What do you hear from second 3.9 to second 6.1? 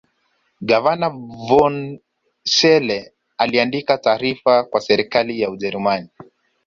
taarifa kwa serikali ya Ujerumani